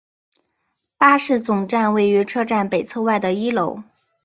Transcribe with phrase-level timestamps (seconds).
[0.97, 3.83] 巴士总站位于车站北侧外的一楼。